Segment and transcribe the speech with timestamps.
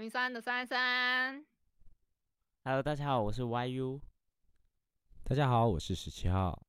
[0.00, 1.44] 等于三的三三。
[2.64, 4.00] Hello，大家好，我是 YU。
[5.24, 6.62] 大家好，我是十七号。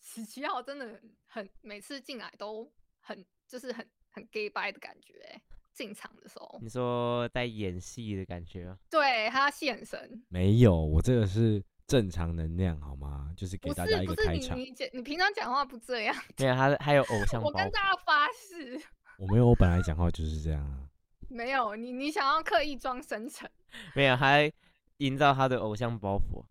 [0.00, 5.42] 十七号真的很，每次进来都很，就是很很 gay 掰的感觉欸。
[5.74, 8.78] 进场的时候，你说在演戏的感觉吗？
[8.90, 13.34] 对他戏很神，没有，我这个是正常能量，好吗？
[13.36, 14.58] 就是给不大家一是不是你个开场。
[14.58, 17.52] 你讲你平常讲话不这样，没有，他还有偶像 我。
[17.52, 18.80] 跟大家发誓，
[19.18, 20.86] 我没有，我本来讲话就是这样啊。
[21.30, 23.48] 没有你你想要刻意装深沉，
[23.94, 24.52] 没有，还
[24.98, 26.44] 营造他的偶像包袱。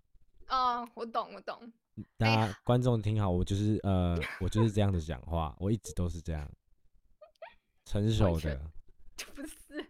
[0.47, 1.71] 哦，我懂我懂，
[2.17, 6.49] 大哎家观众听好，我就是呃， 我就是这样的讲话，我一直都是这样，
[7.85, 8.71] 成熟全的。
[9.35, 9.85] 不是，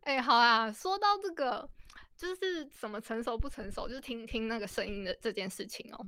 [0.00, 1.70] 哎、好啊，说到这个，
[2.16, 6.06] 就是什么成熟不成熟，就是听听那个声音的这件事情哦。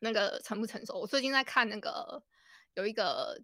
[0.00, 2.22] 那个成不成熟，我最近在看那个
[2.74, 3.40] 有一个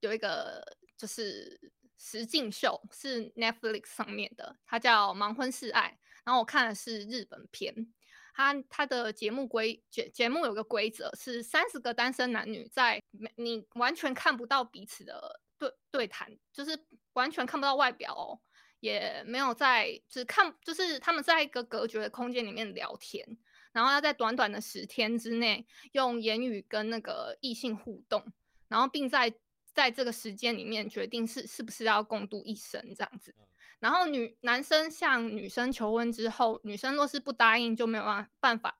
[0.00, 0.64] 有一个
[0.96, 1.60] 就是
[2.04, 7.72] 实境秀，是 Netflix 上面的，它叫《盲婚试爱》，然后我看的是日本片。
[8.34, 18.40] 它它的节目规节节目有个规则是三十个单身男女在没你完全看不到彼此的对对谈，就是完全看不到外表哦，
[18.80, 23.24] 也没有在只看就是他们在一个隔绝的空间里面聊天，
[23.70, 28.24] 然后要在短短的十天之内用言语跟那个异性互动，
[28.66, 29.32] 然后并在
[29.72, 33.34] 在这个时间里面决定是是不是要共度一生这样子。
[33.80, 38.78] 然后女男生向女生求婚之后，女生若是不答应，就没有办办法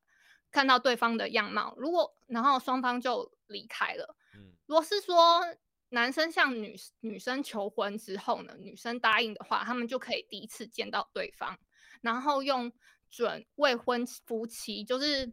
[0.50, 1.74] 看到对方的样貌。
[1.76, 4.16] 如果然后双方就离开了。
[4.34, 5.40] 嗯，如果是说
[5.88, 11.58] 男生向女女生求婚之后呢，女生答应的话，他们就可以第一次见到对方，
[12.00, 12.72] 然后用
[13.10, 15.32] 准未婚夫妻，就是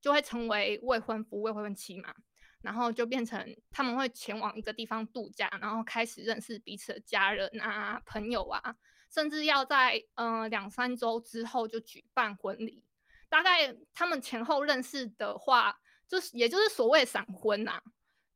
[0.00, 2.14] 就会成为未婚夫、未婚妻嘛。
[2.62, 8.76] 然后就变成他们会前往一个地方度假，然后开始认识彼此的家人啊、朋友啊，
[9.10, 12.84] 甚至要在呃两三周之后就举办婚礼。
[13.28, 17.80] 大概他们前后认识的话，就是也就是所谓闪婚呐、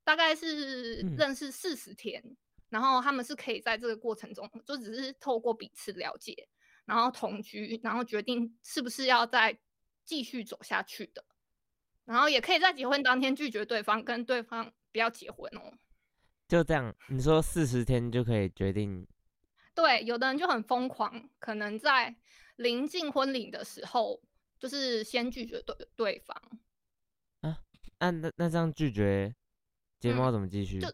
[0.05, 2.23] 大概是嗯认识四十天，
[2.69, 6.49] 然后他们是可以在这个过程中，就只是透过彼此了解，
[6.85, 9.59] 然后同居，然后决定是不是要再
[10.05, 11.25] 继续走下去的。
[12.05, 15.73] 然后也可以在结婚当天拒绝对方，跟对方不要结婚哦。
[16.47, 16.95] 就这样。
[17.09, 19.07] 你说四十天就可以决定？
[19.75, 22.15] 对，有的人就很疯狂，可能在
[22.57, 24.21] 临近婚礼的时候，
[24.59, 26.37] 就是先拒绝对对方。
[27.41, 27.59] 啊
[27.99, 29.35] 那那那这样拒绝，
[29.99, 30.79] 节目嗯要怎么继续？
[30.79, 30.89] 就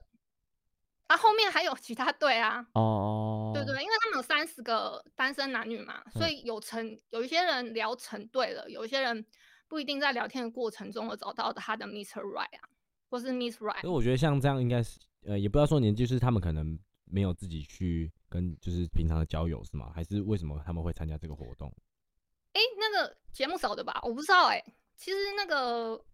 [1.08, 9.26] 啊，后面还有其他对啊，哦，对对，因为他们有三十个单身男女嘛，所嗯以有成有一些人聊成对了，有一些人
[9.70, 12.20] 不一定在聊天的过程中我找到他的 Mr.
[12.22, 12.68] Right 啊，
[13.08, 13.80] 或是 Miss Right。
[13.82, 19.92] 所以我觉得像这样应该是呃，也不要说年纪，就是他们可能没有自己去跟就是平常的交友是吗？
[19.94, 21.72] 还是为什么他们会参加这个活动？
[22.52, 24.00] 哎，那个节目少的吧？
[24.02, 24.60] 我不知道哎、
[24.96, 26.04] 其实那个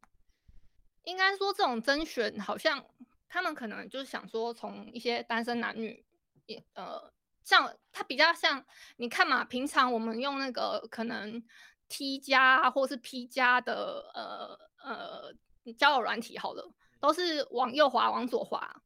[1.05, 2.85] 应该说这种甄选，好像
[3.27, 6.05] 他们可能就是想说，从一些单身男女，
[6.45, 7.11] 也呃，
[7.43, 8.63] 像他比较像
[8.97, 11.43] 你看嘛，平常我们用那个可能
[11.89, 18.83] T 加或是 P 加的呃呃交友软体好了，都是往右滑往左滑，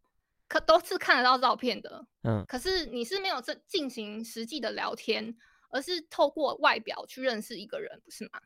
[0.49, 2.07] 可都是看得到照片的。
[2.23, 5.37] 嗯，可是你是没有这进行实际的聊天，
[5.71, 8.41] 而是透过外表去认识一个人，不是吗？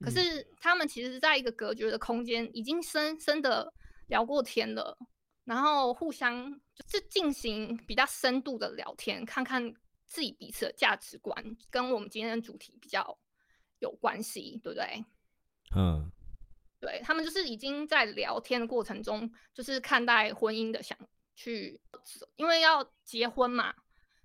[0.00, 3.72] 可嗯是他们其实在一个隔绝的空间，已经深深的
[4.08, 4.98] 聊过天了，
[5.44, 9.72] 然后互相就是进行比较深度的聊天，看看
[10.06, 13.16] 自己彼此的价值观跟我们今天的主题比较
[13.82, 15.04] 有关系，对不对？
[15.76, 16.10] 嗯，
[16.80, 20.96] 对他们就是已经在聊天的过程中，就是看待婚姻的想
[21.34, 21.78] 去，
[22.36, 23.74] 因为要结婚嘛，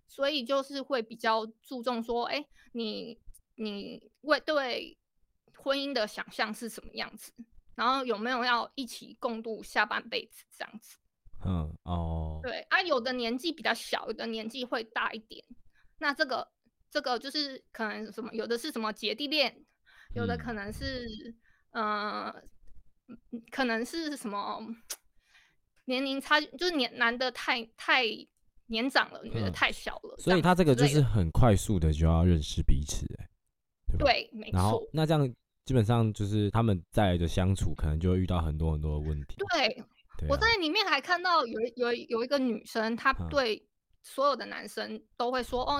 [0.07, 3.19] 所以就是会比较注重说，哎，你
[3.56, 4.98] 你为对
[5.56, 7.33] 婚姻的想象是什么样子，
[7.75, 10.98] 然后有没有要一起共度下半辈子这样子。
[11.45, 15.45] 嗯哦，对啊，有的年纪比较小，有的年纪会大一点。
[16.00, 16.51] 那这个
[16.89, 19.56] 这个就是可能什么，有的是什么姐弟恋，
[20.16, 21.07] 有的可嗯能是
[21.72, 22.34] 呃，
[23.07, 23.18] 嗯
[23.51, 24.60] 可能是什么
[25.86, 28.04] 年龄差距，就是年男的太太
[28.68, 30.16] 年长了，女的嗯太小了。
[30.18, 33.30] 所以他这个就是很快速的就要认识彼此，哎，
[33.88, 34.06] 对吧？
[34.06, 35.36] 对，没然后错，那这样
[35.66, 39.36] 基本上就是他们在的相处，可能就会遇到很多很多的问题。
[39.50, 39.83] 对。
[40.28, 43.63] 我在里面还看到有有有一个女生，她嗯对
[44.01, 45.80] 所有的男生都会说：“哦，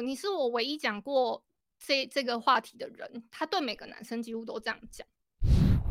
[0.00, 1.44] 你是我唯一讲过
[1.78, 5.06] 这这个话题的人。”他对每个男生几乎都这样讲。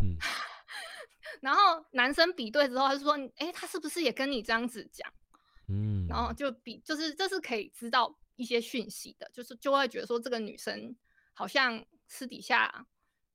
[0.02, 0.18] 嗯
[1.42, 5.10] 然后男生比对之后，他就说：“哎，他是不是也跟你这样子讲？”
[5.70, 10.96] 嗯，然后就比就是这是可以知道一些讯息的，就是就会觉得说这个女生
[11.34, 12.86] 好像私底下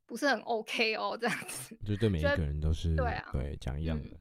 [0.04, 1.76] 不是很 OK 哦，这样子。
[1.86, 4.20] 就对每一个人都是对啊对讲一样嗯的。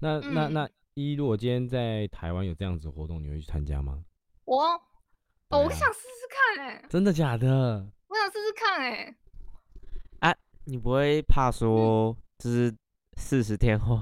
[0.00, 4.04] 那那那嗯一，如果今天在台湾有这样子的活动，你会去参加吗？
[4.44, 4.78] 我
[5.58, 7.86] 我想试试看哎、真的假的？
[8.08, 8.80] 我想试试看
[10.20, 12.74] 哎、你不会怕说，就是
[13.16, 14.00] 四十天后，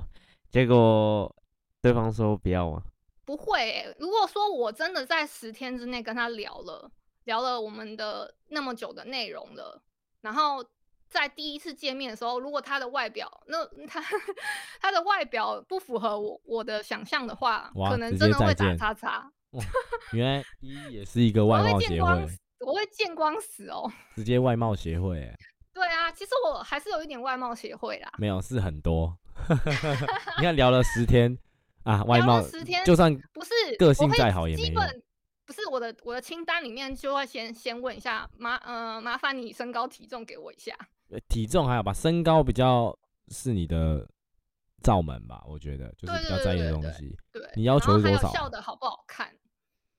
[0.49, 1.34] 结果
[1.81, 2.82] 对方说不要吗？
[3.25, 6.90] 不会欸、如果说我真的在十天之内跟他聊了，
[7.25, 9.81] 聊了我们的那么久的内容了，
[10.20, 10.64] 然后
[11.08, 14.02] 在第一次见面的时候，如果他的外表，那他
[14.81, 19.69] 他的外表不符合我我的想象的话，可能真的会打叉叉叉，
[20.12, 23.90] 原来 一也是一个外貌协会，死，我会见光死哦。
[24.14, 25.37] 直接外貌协会，哎，
[25.72, 28.10] 对啊，其实我还是有一点外貌协会啦。
[28.19, 29.16] 没有是很多。
[30.38, 31.37] 你看聊了十天
[31.84, 35.02] 啊，外貌十天就算不是个性再好也没用基本
[35.46, 40.72] 不是我的我的清单里面就会先先问一下麻呃麻烦你身高体重给我一下。
[41.10, 42.96] 呃体重还好吧，身高比较
[43.28, 44.06] 是你的
[44.82, 47.16] 罩门吧，我觉得就是比较在意的东西。
[47.32, 49.34] 对，你要求是多少啊笑的好不好看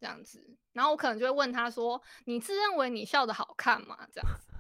[0.04, 4.52] 这样子，然后我可能就会问他说：“你自认为你笑的好看吗？”这样子，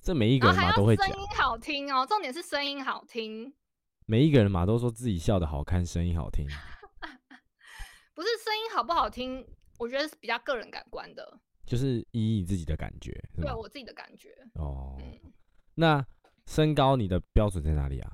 [0.00, 3.54] 这每一个人都会讲，声音好听哦，重点是声音好听，
[4.06, 6.46] 每一个人嘛都说自己笑的好看，声音好听。
[8.16, 9.46] 不是声音好不好听，
[9.78, 13.12] 我觉得是比较个人感官的，就是依你自己的感觉？
[13.38, 14.34] 对我自己的感觉。
[14.54, 15.20] 哦，嗯，
[15.74, 16.02] 那
[16.46, 18.10] 身高你的标准在哪里啊？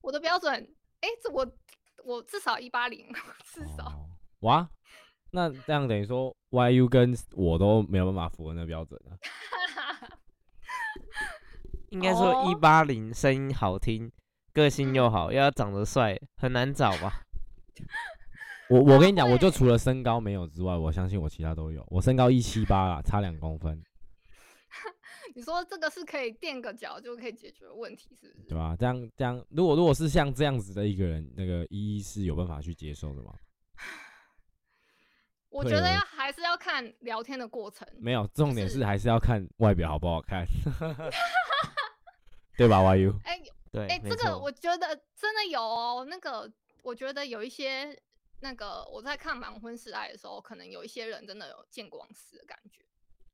[0.00, 0.52] 我的标准，
[0.98, 1.48] 哎，这我
[2.04, 3.06] 我至少一八零，
[3.52, 3.86] 至少。
[3.86, 4.10] 哦
[4.40, 4.68] 哇，
[5.34, 9.18] 那这样等于说 YU 跟我都没有办法符合那个标准啊。
[11.90, 14.12] 应该说哦一八零声音好听，
[14.52, 17.22] 个性又好，又要长得帅，很难找吧？
[18.70, 21.84] 我我跟你讲，我就除了身高没有之外，我相信我其他都有。
[21.88, 23.82] 我身高一七八啦，差两公分，
[25.34, 28.46] 你说这个是可以垫个脚就可以解决问题，是不是？
[28.48, 28.76] 对吧？
[28.78, 33.34] 这样这样，如果如果是像这样子的一个人，那个一一是有办法去接受的吗？
[35.54, 37.86] 我觉得要还是要看聊天的过程。
[37.98, 40.44] 没有，重点是是还是要看外表好不好看，
[42.58, 43.40] 对吧？YU 哎
[43.70, 46.04] 对，哎，没这个我觉得真的有哦。
[46.08, 46.50] 那个
[46.82, 47.96] 我觉得有一些
[48.40, 52.82] 那个我在看《盲婚试爱》的时候，可能有一些人真的有见光死的感觉。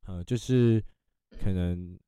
[0.07, 0.83] 呃，就是
[1.43, 1.99] 可能、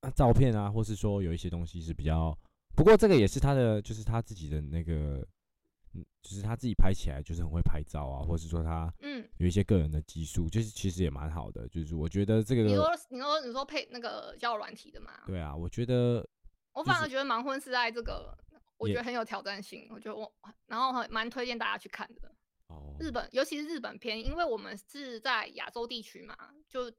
[0.00, 2.36] 啊、照片啊，或是说有一些东西是比较，
[2.74, 5.26] 不过这个也是他的，就是他自己的那个，
[5.94, 15.22] 嗯，就是他自己拍起来就是很会拍照啊，或是说他嗯，有一些个人的技术，就是其实也蛮好的，就是我觉得这个你说，你说你说配那个交友软体的嘛？
[15.26, 16.28] 对啊，我觉得就是
[16.72, 18.36] 我反而觉得《盲婚是爱》这个，
[18.76, 19.88] 我觉得很有挑战性。
[19.90, 20.32] 我觉得我
[20.66, 22.34] 然后很蛮推荐大家去看的。
[22.68, 26.36] 哦，日本，尤其是日本片，因为我们是在亚洲地区嘛，
[26.68, 26.90] 就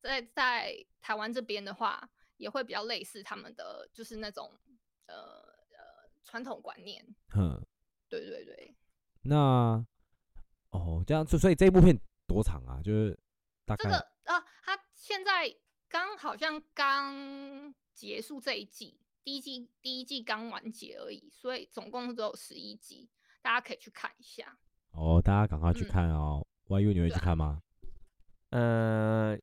[0.00, 4.50] 在在台湾这边的话，也会比较类似他们的就是那种
[5.06, 7.04] 呃呃传统观念。
[7.30, 7.60] 哼，
[8.10, 8.74] 对对对，
[9.22, 9.82] 那
[10.70, 12.82] 哦，这样，所所以这一部片多长啊？
[12.82, 13.18] 就是
[13.64, 15.54] 大概这个啊，他现在
[15.88, 23.08] 刚好像刚结束这一季，第一季第一季刚完结而已，所以总共只有十一集，
[23.40, 24.58] 大家可以去看一下。
[24.90, 26.44] 哦，大家赶快去嗯看哦。
[26.68, 27.60] YU 你会去看吗？
[28.50, 29.36] 呃，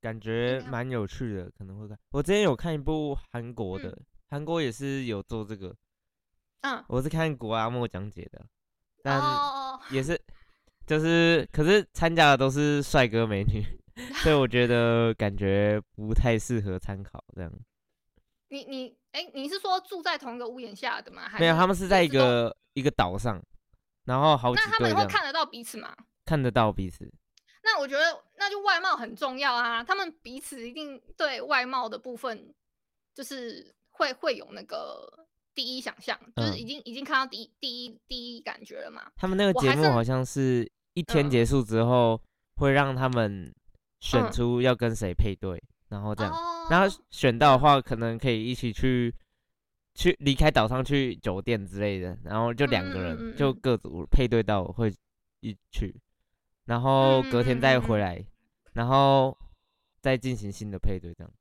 [0.00, 1.98] 感觉蛮有趣的，可能会看。
[2.10, 5.76] 我之前有看一部韩国的嗯，韩国也是有做这个，
[6.62, 8.44] 嗯，我是看古阿莫讲解的，
[9.02, 10.20] 但哦，也是，
[10.86, 13.62] 就是可是参加的都是帅哥美女，
[14.22, 17.52] 所以我觉得感觉不太适合参考这样。
[18.48, 21.28] 你你哎，你是说住在同一个屋檐下的吗？
[21.28, 23.42] 还没有，他们是在一个一个岛上，
[24.04, 25.94] 然后好几那他们会看得到彼此吗？
[26.24, 27.12] 看得到彼此。
[27.64, 32.54] 那我觉得那就外貌很重要啊，他们彼此一定对外貌的部分
[33.14, 35.21] 就是会会有那个
[35.54, 36.58] 第一想象，就是嗯。
[36.58, 39.10] 已经、已经看到第一第一第一感觉了嘛。
[39.16, 41.30] 他们那个节目好像是一天嗯。
[41.30, 42.20] 结束之后，
[42.56, 43.54] 会让他们
[44.00, 44.32] 选嗯。
[44.32, 49.14] 出要跟谁配对，然后这样，哦，然后选到的话，可能可以一起去
[49.94, 54.92] 去离开岛上去酒店之类的，然后就两个人嗯就各组配对到会
[55.40, 55.94] 一去，
[56.64, 58.24] 然后隔天再回来，
[58.72, 59.36] 然后
[60.00, 61.32] 再进行新的配对，这样。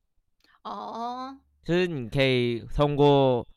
[0.63, 3.47] 哦，就是你可以通过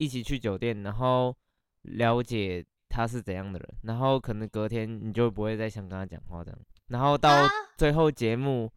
[0.00, 1.36] 一起去酒店，然后
[1.82, 7.48] 了解他是怎样的人，然后可能隔天你就不会再想跟他讲话这样，然后到啊？
[7.76, 8.72] 最后节目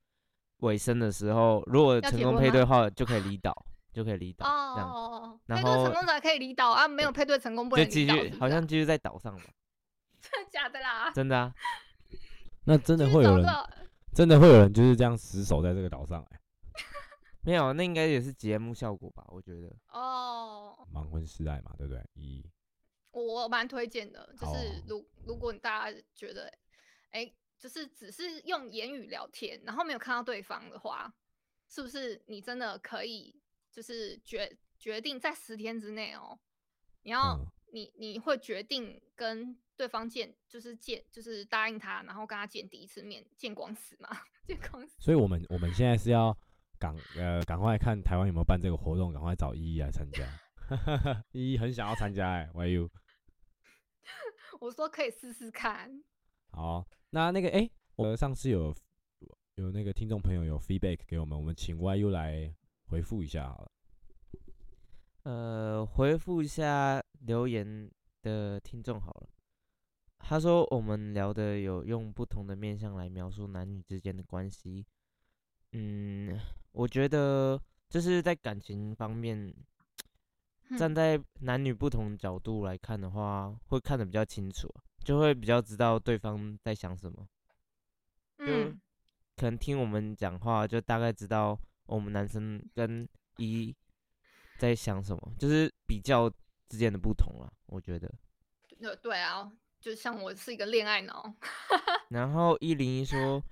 [0.57, 3.55] 尾声的时候，如果成功配对的话，就可以离岛，
[3.93, 9.43] 就可以离岛这样，哦，然配对成功才可以离岛啊，没有配对成功不就能离岛，继续好像继续在岛上吧，
[10.19, 11.09] 真的假的啦？
[11.11, 11.53] 真的啊，
[12.65, 13.45] 那真的会有人，
[14.13, 16.39] 真的会有人就是这样死守在这个岛上、欸，
[17.45, 19.75] 没有，那应该也是节目效果吧，我觉得。
[19.89, 22.03] 哦，盲婚试爱嘛，对不对？
[22.13, 22.45] 一
[23.12, 26.51] 我我蛮推荐的，就是如如果大家觉得，
[27.12, 31.13] 哎、就是只是用言语聊天，然后没有看到对方的话，
[31.69, 33.39] 是不是你真的可以
[33.71, 36.39] 就是决决定在十天之内哦，
[37.03, 44.09] 你要、嗯你你会决定跟对方见，就是见就是答应他，然后跟他见第一次面，见光死嘛，
[44.45, 44.93] 见光死。
[45.00, 46.38] 所以我们我们现在是要
[46.83, 50.27] 赶呃赶快看台湾有没有办这个活动，赶快找依依来参加。
[51.31, 52.89] 依依很想要参加哎、y you？
[54.59, 56.03] 我说可以试试看，
[56.51, 58.75] 好，那那个哎、我上次有
[59.55, 62.53] 有那个听众朋友有 feedback 给我们，我们请 YU 来
[62.87, 63.71] 回复一下好了。
[65.23, 67.89] 呃，回复一下留言
[68.23, 69.29] 的听众好了。
[70.19, 74.85] 他说我们聊的有用不同的面向来描述男女之间的关系。
[75.73, 76.39] 嗯，
[76.71, 79.53] 我觉得就是在感情方面，
[80.77, 84.67] 站嗯在男女不同角度来看的话，会看得比较清楚，
[85.03, 87.27] 就会比较知道对方在想什么。
[88.39, 88.79] 嗯
[89.35, 93.75] 可能听我们讲话，就大概知道我们男生跟一
[94.59, 96.29] 在想什么，就是比较
[96.69, 97.51] 之间的不同了。
[97.65, 98.11] 我觉得。
[98.79, 101.33] 对对啊，就像我是一个恋爱脑，
[102.09, 103.43] 然后一零一说，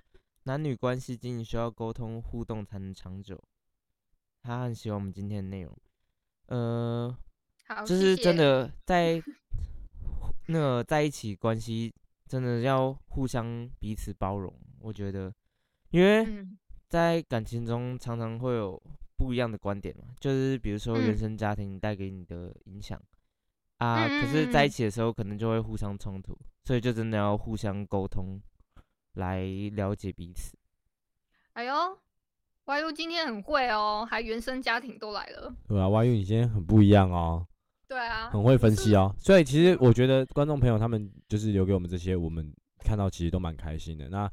[0.44, 3.40] 男女关系经营需要沟通互动才能长久。
[4.42, 5.76] 他很喜欢我们今天的内容，
[6.46, 7.16] 呃，
[7.68, 8.70] 好，就是真的。
[8.84, 9.22] 在
[10.48, 11.94] 那个在一起关系，
[12.26, 14.52] 真的要互相彼此包容。
[14.80, 15.32] 我觉得，
[15.90, 16.58] 因为嗯。
[16.88, 18.78] 在感情中常常会有
[19.16, 21.16] 不一样的观点嘛，就是比如说原嗯。
[21.16, 23.00] 生家庭带给你的影响
[23.78, 28.38] 啊，嗯可是在一起的时候可能就会互相冲突，所以就真的要互相沟通
[29.14, 29.42] 来
[29.72, 30.56] 了解彼此。
[31.52, 31.74] 哎呦
[32.66, 35.54] ，YU 今天很会哦，还原生家庭都来了。
[35.68, 37.46] 对啊，YU 你今天很不一样哦，
[37.88, 39.14] 对啊，很会分析哦。
[39.18, 44.08] 所以其实我觉得观众朋友他们就是留给我们这些，我们看到其实都蛮开心的。
[44.08, 44.30] 那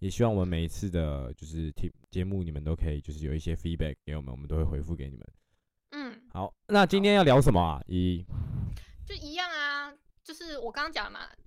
[0.00, 5.26] 也希望我们每一次的就是听节目，你们都可以就是有一些 feedback 给我们，我们都会回复给你们。
[5.90, 7.82] 嗯，好，那今天要聊什么啊？
[7.86, 8.24] 一
[9.06, 9.92] 就一样啊，
[10.22, 11.37] 就是我刚刚讲的嘛，我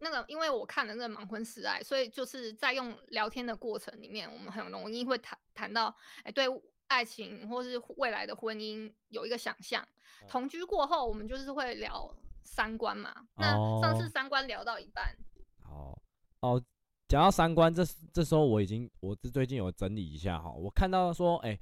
[0.00, 6.46] 那个因为我看了那个盲婚试爱，所以就是在用聊天的过程里面，我们很容易会谈谈到，哎，对
[6.88, 9.86] 爱情或是未来的婚姻有一个想象。
[10.28, 13.14] 同居过后，我们就是会聊三观嘛。
[13.36, 15.16] 那上次哦三观聊到一半，
[15.64, 15.96] 哦
[16.40, 16.62] 哦，
[17.06, 21.58] 讲到三观，这这时候我已经我这最近有整理一下哈，我看到说，哎、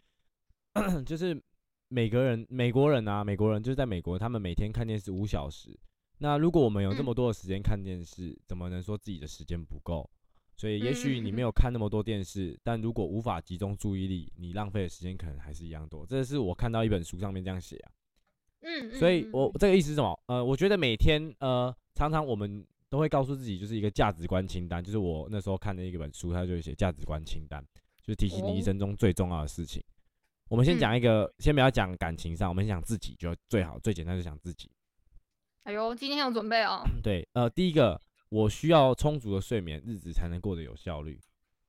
[1.04, 1.40] 就是
[1.88, 5.78] 每个人美国人啊，美国人就是在美国，他们每天看电视五小时。
[6.18, 10.08] 那如果我们有这么嗯多的时间看电视，怎么能说自己的时间不够？
[10.56, 16.04] 所以也许你嗯没有看那么多电视，但如果无法集中注意力，你浪费的时间可能还是一样多。
[16.04, 17.92] 这是我看到一本书上面这样写啊。
[18.62, 20.20] 嗯，所以我这个意思是什么？
[20.26, 24.82] 呃，我觉得每天呃，常常我们都会告诉自己，就是一个价值观清单。
[24.82, 27.64] 就是我那时候看的一本书，它就会写价值观清单，
[28.02, 29.80] 就是提醒你一哦生中最重要的事情。
[30.48, 34.68] 我们先讲一个，先不要讲感情上，我们先讲自己就最好，最简单就讲自己。
[35.68, 36.82] 哎呦，今天有准备哦。
[37.02, 41.20] 对，呃，第一个，我需要充足的睡眠，日子才能过得有效率。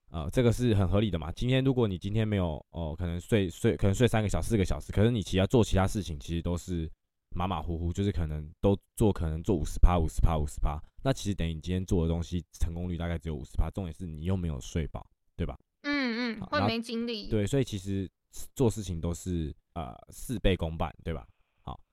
[0.10, 1.29] 啊、这个是很合理的嘛。
[1.34, 6.89] 今天如果你今天没有哦、可能睡睡可能睡三个小时、四个小时，可是你其他做其他事情其实都是
[7.36, 15.60] 马马虎虎，就是可能都做可能做五十趴、五十趴、五十趴，那其实等于你今天做的东西成功率大概只有五十趴，重点是你又没有睡饱，对吧？
[15.82, 17.27] 嗯嗯，会没精力。
[17.27, 18.10] 对，所以其实
[18.56, 21.27] 做事情都是呃事倍功半，对吧？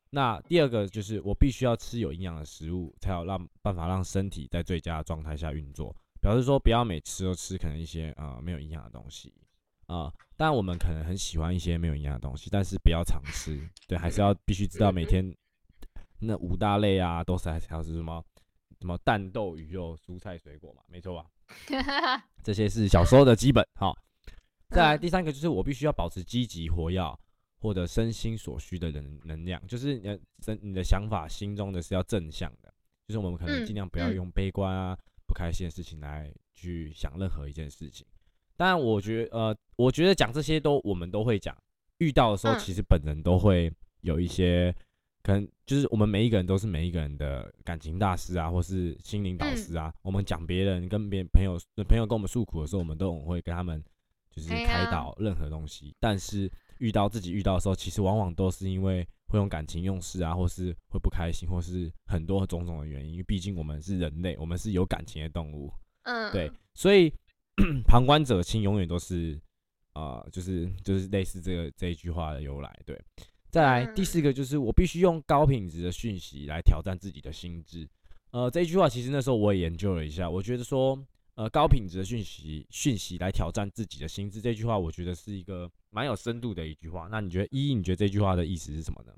[0.07, 5.95] 好，那第二个就是我必须要吃有营养的食物，才有让办法让身体在最佳的状态下运作。
[6.21, 9.33] 表示说不要每次都吃可能一些呃没有营养的东西
[9.87, 10.13] 啊。
[10.37, 13.61] 当然我们可能很喜欢一些没有营养的东西，但是不要常吃。
[13.87, 15.33] 对，还是要必须知道每天
[16.19, 18.25] 那五大类啊，都是还是要吃什么
[18.81, 21.31] 什么蛋豆鱼肉蔬菜水果嘛，没错吧？
[22.43, 23.65] 这些是小时候的基本。
[23.75, 23.93] 哈，
[24.71, 27.01] 再来嗯第三个就是我必须要保持积极活跃，
[27.59, 32.73] 获得身心所需的能能量，就是你的身你的想法心中的是要正向的，
[33.07, 34.97] 就是我们可能嗯尽量不要嗯用悲观啊、
[35.27, 38.07] 不开心的事情来去想任何一件事情。
[38.57, 41.57] 当然，我觉得呃，我觉得讲这些都我们都会讲，
[41.99, 44.75] 遇到的时候嗯其实本人都会有一些。
[45.23, 49.93] 可能就是我们每一个人都是每一个人的感情大师啊，或是心灵导嗯师啊。
[50.03, 51.59] 我们讲别人跟别人朋友
[51.89, 53.83] 朋友跟我们诉苦的时候，我们都会跟他们
[54.31, 55.93] 就是开导任何东西。
[55.99, 63.13] 但是遇到自己遇到的时候，其实往往都是因为会用感情用事啊，或是会不开心，或是很多种种的原因。
[63.13, 65.73] 因为毕竟我们是人类，我们是有感情的动物。
[66.03, 67.13] 嗯，对，所以
[67.87, 69.41] 旁观者清永远都是
[69.93, 72.81] 啊、呃就是就是类似这个这一句话的由来。
[72.85, 73.01] 对，
[73.51, 77.89] 再来第嗯四个就是我必须用高品质的讯息来挑战自己的心智。
[78.31, 80.97] 呃，这一句话其实那时候我也研究了一下，我觉得说
[81.37, 87.09] 呃高品质的讯息讯息来挑战自己的心智这句话，我觉得是一个蛮有深度的一句话。
[87.11, 89.13] 那你觉得一，你觉得这句话的意思是什么呢？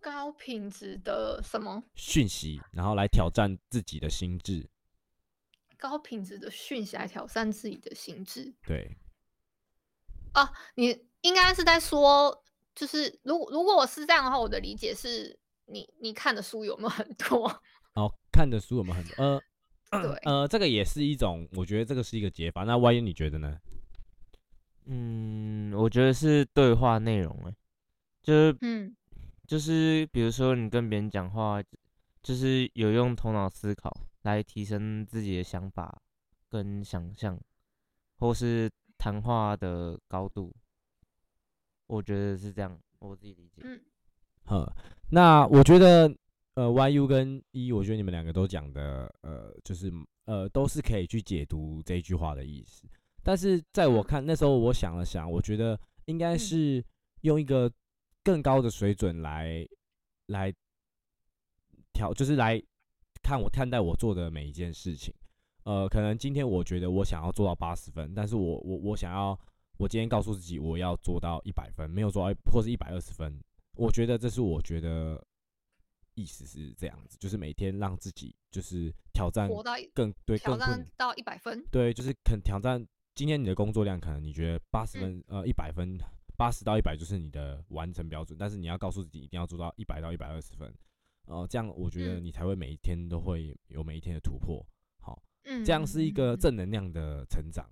[0.00, 1.82] 高品质的什么？
[1.94, 4.68] 讯息，然后来挑战自己的心智。
[5.76, 8.96] 高品质的讯息来挑战自己的心智对，
[10.32, 10.50] 啊！
[10.76, 12.42] 你应该是在说，
[12.74, 17.46] 就是如果如果我是这样的话，我的理解是你你看的书有没有很多？
[17.96, 19.22] 哦看的书有没有很多？
[19.22, 19.42] 呃，
[20.02, 22.64] 对呃，这个也是一种，我觉得这个是一个解法。
[22.64, 23.58] 那万一你觉得呢？
[24.86, 27.54] 嗯，我觉得是对话内容哎，
[28.22, 28.94] 就是嗯
[29.46, 31.62] 就是比如说你跟别人讲话，
[32.22, 33.90] 就是有用头脑思考
[34.22, 36.02] 来提升自己的想法
[36.50, 37.40] 跟想象，
[38.18, 40.54] 或是谈话的高度。
[41.86, 43.62] 我觉得是这样，我自己理解。
[43.64, 43.80] 嗯
[44.46, 44.70] 好，
[45.10, 46.14] 那我觉得，
[46.54, 49.92] 呃，Y U 跟一，我觉得你们两个都讲的，呃，就是
[50.26, 52.86] 呃，都是可以去解读这一句话的意思。
[53.22, 56.84] 但是在我嗯看那时候，我想了想，我觉得应该嗯是
[57.22, 57.70] 用一个
[58.22, 59.66] 更高的水准来
[60.26, 60.54] 来
[61.92, 62.62] 调，就是来
[63.22, 65.12] 看我看待我做的每一件事情。
[65.64, 69.36] 呃，可能今天我觉得我想要做到八十分，但是我我我想要，
[69.78, 73.42] 我今天告诉自己我要做到一百分，没有做到或是一百二十分，
[73.76, 75.20] 我觉得这是我觉得
[76.14, 81.64] 意思是这样子，就是每天让自己就是挑战活到更对挑战到一百分。
[81.70, 85.98] 对，就是肯挑战今天你的工作量，可能你觉得八十分、呃一百分，
[86.36, 90.72] 八十到一百就是你的完成标准，但是你要告诉自己一定要做到一百到一百二十分，
[91.26, 94.64] 呃，这样我觉得嗯你才会每一天都会有每一天的突破，
[95.00, 97.68] 好，嗯，这样是一个正能量的成长，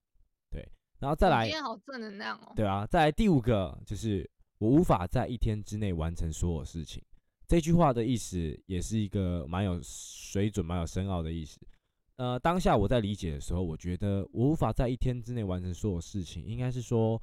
[0.51, 0.65] 对，
[1.01, 2.53] 然后再来你今，天好正能量哦。
[2.55, 4.29] 对啊，再来第五个就是
[4.59, 7.03] 我无法在一天之内完成所有事情。
[7.53, 11.61] 这句话的意思也是一个蛮有水准、蛮有深奥的意思。
[12.17, 17.21] 呃，当下我在理解的时候，我觉得我无法在一天之内完成所有事情，应该是说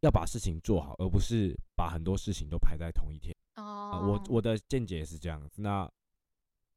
[0.00, 3.30] 要把事情做好，而不是把很多事情都排在同一天。
[3.56, 5.60] 哦呃，我我的见解是这样子。
[5.60, 5.86] 那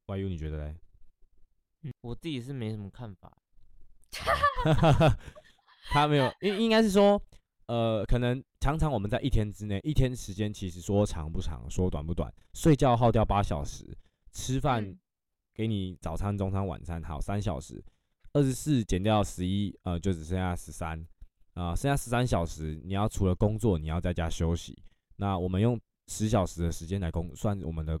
[0.08, 0.76] YU 你觉得嘞？
[1.84, 3.34] 嗯，我自己是没什么看法。
[5.88, 7.18] 他没有，应应该是说，
[7.68, 12.32] 呃，可能常常我们在一天之内，一天时间其实说长不长，说短不短。
[12.52, 13.96] 睡觉耗掉八小时，
[14.32, 14.98] 吃饭嗯
[15.54, 17.82] 给你早餐、中餐、晚餐好三小时，
[18.34, 21.04] 二十四减掉十一，呃，就只剩下十三，
[21.54, 24.76] 啊，剩下十三小时，你要除了工作，你要在家休息。
[25.16, 27.98] 那我们用十小时的时间来工，算我们的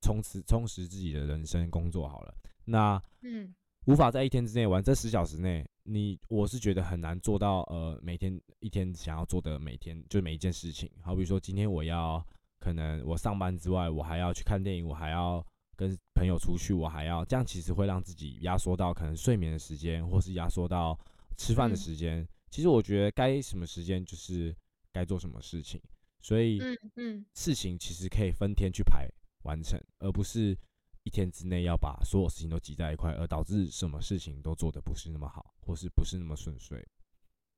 [0.00, 2.32] 充实充实自己的人生工作好了。
[2.64, 3.52] 那嗯
[3.86, 7.62] 无法在一天之内完这十小时内，你我是觉得很难做到。
[7.62, 12.24] 呃，每天一天想要做的每天就每一件事情，好比说今天我要
[12.58, 15.44] 可能我上班之外，我还要去看电影，我还要
[15.76, 20.98] 跟朋友出去，我还要这样，其实会让自己压缩到可能睡眠的时间，或是压缩到
[21.36, 22.26] 吃饭的嗯时间。
[22.50, 24.54] 其实我觉得该什么时间就是
[24.92, 25.80] 该做什么事情，
[26.20, 29.08] 所以嗯嗯事情其实可以分天去排
[29.44, 30.56] 完成，而不是
[31.04, 36.86] 一天之内要把所有事情都挤在一块，而导致什么事情都做得不是那么好，或是不是那么顺遂。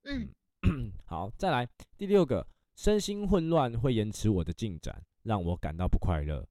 [0.03, 0.27] 嗯
[1.05, 6.47] 好，再来第六个，身心混乱会延迟我的进展，让我感到不快乐。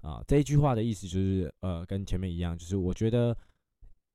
[0.00, 3.36] 啊，这一句话的意思就是，呃，跟前面一样，就是我觉得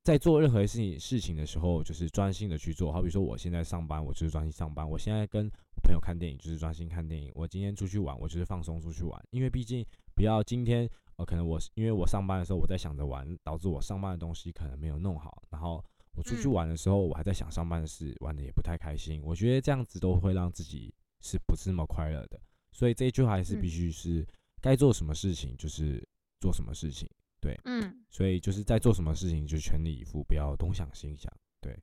[0.02, 2.92] 在做任何事情事情的时候，就是专心的去做。
[2.92, 9.22] 好比说，我现在上班，我就是专心上班；我现在跟我朋友看电影，就是专心看电影；我今天出去玩，我就是放松出去玩。
[9.32, 10.90] 因为毕竟不要今天，
[11.24, 15.84] 呃，可能我因为我上班的时候我在想着玩，导致我上班的东西可能没有弄好，然后
[16.14, 19.22] 我出去嗯玩的时候，我还在想上班的事，玩的也不太开心。
[19.24, 22.40] 我觉得这样子都会让自己是不是那么快乐的。
[22.72, 24.28] 所以这一句话还是必嗯须是
[24.62, 26.06] 该做什么事情就是
[26.40, 27.10] 做什么事情。
[27.40, 31.32] 对嗯，所以就是在做什么事情就全力以赴，不要东想西想。
[31.60, 31.78] 对，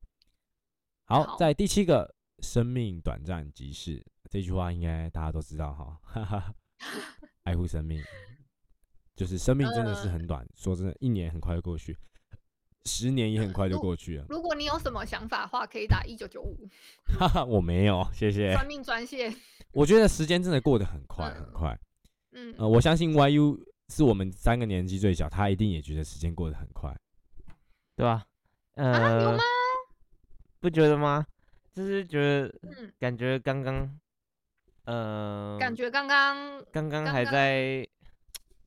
[1.04, 6.54] 好，好在第七个，生命短暂即逝，这句话应该大家都知道哈，哈哈，
[7.44, 8.02] 爱护生命，
[9.20, 11.94] 就是生命真的是呃很短，说真的，一年很快就过去，
[12.86, 14.24] 十年也很快就过去了。
[14.30, 16.56] 如果你有什么想法的话，可以打一九九五
[17.18, 18.56] 哈哈， 我没有，谢谢。
[18.56, 19.30] 生命专线。
[19.72, 21.78] 我觉得时间真的过得很快，很嗯快。
[22.32, 26.96] 嗯，呃，我相信 YU 是我们三个年纪最小，他一定也觉得时间过得很快。
[27.94, 28.24] 对吧？
[28.76, 29.42] 啊，呃，有吗？
[30.60, 31.26] 不觉得吗？
[31.74, 34.00] 就是觉得嗯，感觉刚刚，
[34.84, 37.86] 呃，感觉刚刚刚刚还在，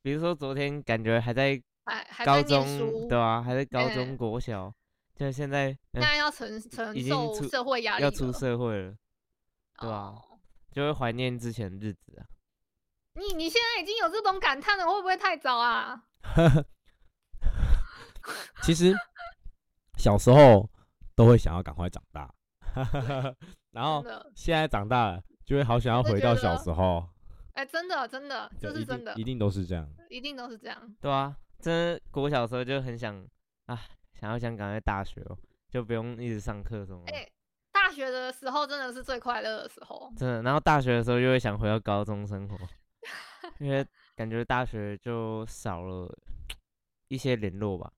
[0.03, 4.71] 比如说昨天感觉还在还还高在念中，书，对啊，还在高嗯中国小，
[5.15, 8.93] 就现在现嗯在要承承受社会压力要，出社会了，
[9.79, 10.21] 对吧哦
[10.71, 12.25] 就会怀念之前的日子啊。
[13.15, 16.03] 你你现在已经有这种感叹了，会不会太早啊？
[18.63, 18.93] 其实
[19.97, 20.69] 小时候
[21.15, 22.33] 都会想要赶快长大，
[23.71, 24.03] 然后，
[24.35, 27.07] 现在长大了就会好想要回到小时候，
[27.53, 29.87] 哎，真的真的，这是真的定，一定都是这样。
[30.09, 30.95] 一定都是这样。
[30.99, 33.25] 对啊，真的国小时候就很想
[33.65, 33.79] 啊，
[34.19, 35.37] 想要想赶快大学哦，
[35.69, 37.13] 就不用一直上课什么的。
[37.13, 37.29] 哎，
[37.71, 40.11] 大学的时候真的是最快乐的时候。
[40.17, 42.57] 真的，然后大学的时候又会想回到高中生活，
[43.59, 43.85] 因为
[44.15, 46.11] 感觉大学就少了
[47.07, 47.91] 一些联络吧，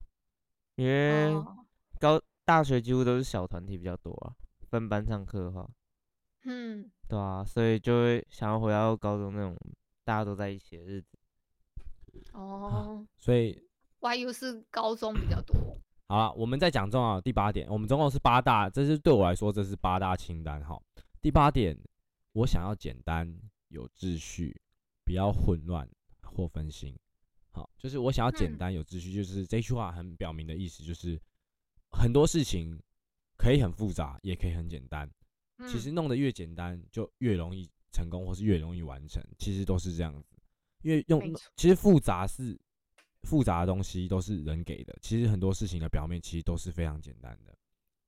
[0.74, 1.64] 因为哦，
[1.98, 4.36] 高大学几乎都是小团体比较多啊，
[4.70, 5.68] 分班上课的话，
[6.48, 9.56] 嗯，对啊，所以就会想要回到高中那种
[10.04, 11.18] 大家都在一起的日子。
[12.32, 13.60] 哦 所以
[14.00, 15.56] ，YU 是高中比较多。
[16.06, 20.80] 好了，我们再讲重要的第八点，我们总共是八大，这是对我来说这是八大清单哈。
[21.20, 21.76] 第八点，
[22.32, 23.28] 我想要简单
[23.68, 24.56] 有秩序，
[25.04, 25.88] 不要混乱
[26.22, 26.96] 或分心。
[27.50, 31.20] 好，就是我想要简嗯单有秩序，就是这句话很表明的意思，就是
[31.90, 32.80] 很多事情
[33.36, 35.10] 可以很复杂，也可以很简单。
[35.68, 39.22] 其嗯实弄得越简单，就越容易成功，或是越容易完成。
[39.38, 40.36] 其实都是这样子，
[40.82, 42.58] 因为用其实复杂是
[43.22, 47.56] 复杂的东西都是人给的，其实很多事情的表面其实都是非常简单的。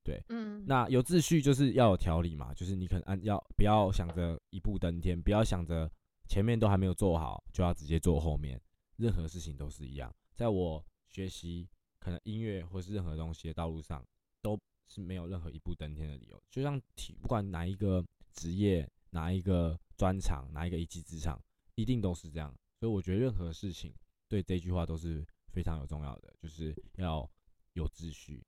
[0.05, 5.91] 对嗯，那有秩序就是要有条理嘛，就是你可能按要不要想着一步登天，不要想着
[6.27, 8.59] 前面都还没有做好就要直接做后面，
[8.97, 10.15] 任何事情都是一样。
[10.35, 14.03] 在我学习可能音乐或是任何东西的道路上，
[14.41, 14.59] 都
[14.89, 16.43] 是没有任何一步登天的理由。
[16.51, 21.41] 就像体不管哪一个职业、哪一个专长、哪一个一技之长，
[21.75, 22.53] 一定都是这样。
[22.81, 23.95] 所以我觉得任何事情
[24.29, 27.29] 对这句话都是非常有重要的，就是要
[27.75, 28.45] 有秩序。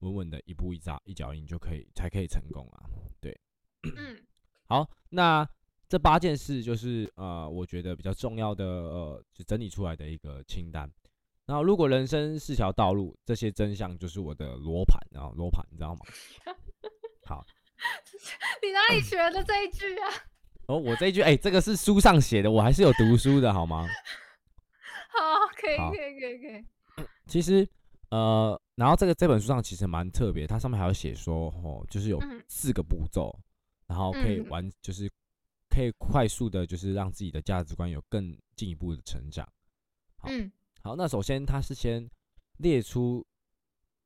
[0.00, 2.90] 稳稳的一步一扎一脚印就可以才可以成功啊。
[3.96, 4.22] 嗯
[4.68, 5.48] 好，那
[5.88, 10.90] 这八件事就是呃，我觉得比较重要的呃，就整理出来的一个清单。
[11.46, 16.00] 然后，如果人生是条道路，这些真相就是我的罗盘，然后罗盘你知道吗？
[17.24, 17.46] 好，
[18.62, 20.10] 你哪里学的这一句啊？
[20.66, 23.86] 哦，我这一句哎、这个是书上写的，我还是有读书的好吗？
[25.16, 27.06] 好，可以可以可以可以。
[27.26, 27.66] 其实
[28.10, 33.32] 呃，然后这个这本书上其实蛮特别，它上面还有写说哦，就是有嗯四个步骤，
[33.86, 35.08] 然后可以嗯完，就是
[35.70, 39.48] 可以快速的，就是让自己的价值观有更进一步的成长。
[40.18, 40.50] 好嗯
[40.86, 42.08] 好，那首先他是先
[42.58, 43.26] 列出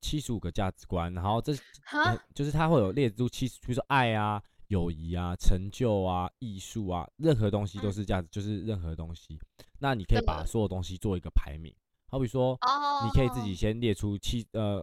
[0.01, 1.53] 七十五个价值观，然后这
[1.93, 9.39] 呃，就是他会有列出七，比如说爱啊、友谊啊、成就啊、艺术啊，任何东西都嗯是价值，就是任何东西。
[9.79, 11.71] 那你可以把所有东西做一个排名，
[12.09, 14.83] 好比说，哦，你可以自己先列出七呃，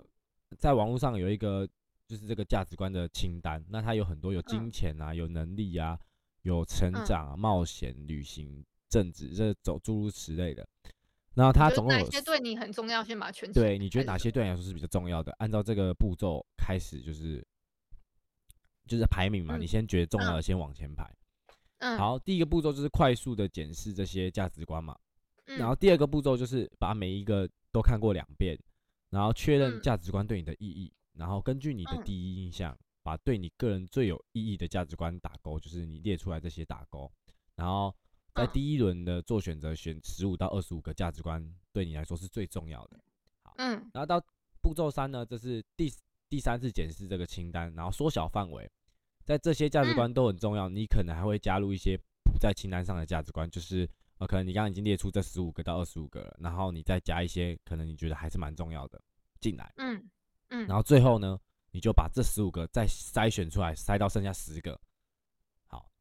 [0.59, 1.67] 在网络上有一个
[2.07, 5.99] 就是这个价值观的清单，那它有很多有金嗯钱啊、有能力啊、
[6.43, 10.67] 有成嗯长、啊、冒险、旅行、政治这走诸如此类的。
[11.37, 13.67] 然后它觉得总共有哪些对你很重要，先把它圈起来。
[13.67, 15.31] 对，你觉得哪些对你来说是比较重要的？
[15.33, 17.45] 按照这个步骤开始，就是
[18.87, 21.07] 就是排名嘛，你嗯先觉得重要嗯的先往前排。
[21.77, 24.97] 嗯，好，第一个步骤就是快速的检视这些价值观嘛，
[25.45, 28.59] 嗯，然后第二个步骤就是把每一个都看过两遍，
[29.11, 37.11] 然后确认嗯价值观对你的意义，然后根据你的嗯第一印象，把对你个人最有意义的价值观打勾，就是你列出来这些打勾，
[37.55, 37.95] 然后
[38.37, 42.99] 在嗯第一轮的做选择，选十五到二十五个价值观对你来说是最重要的。
[43.41, 44.23] 好嗯然后到
[44.61, 45.91] 步骤三呢，这是第
[46.29, 48.69] 第三次检视这个清单，然后缩小范围，
[49.25, 59.01] 在这些价值嗯观都很重要，你可能还会加入一些不在清单上的价值观，就是呃，可能你刚刚已经列出这十五个到二十五个了，然后你再加一些可能你觉得还是蛮重要的
[59.39, 59.73] 进来。
[59.77, 60.09] 嗯
[60.49, 61.39] 嗯，然后最后呢，
[61.71, 64.79] 你就把这十五个再筛选出来，筛到剩下十个。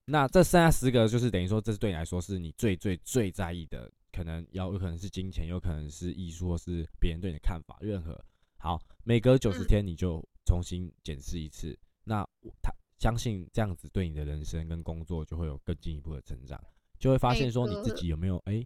[0.07, 8.25] 好，那这剩下十个就是等于说，这是对你来说是你最最最在意的，可能要有可能是金钱，有可能是艺术，或是别人对你的看法，任何。
[8.59, 11.77] 好，每隔九十嗯天你就重新检视一次。
[12.05, 12.25] 那
[12.63, 16.59] 他相信这样子对你的人生跟工作就会有更进一步的成长，
[16.99, 18.65] 就会发现说你自己有没有哎、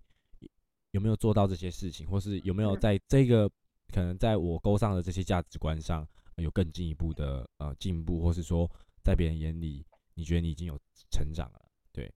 [0.91, 3.49] 有没有做到这些事情，或是有没有嗯在这个
[3.93, 8.71] 可能在我勾上的这些价值观上呃有更进一步的呃进步，或是说
[9.03, 10.79] 在别人眼里你觉得你已经有
[11.11, 11.61] 成长了。
[11.93, 12.13] 对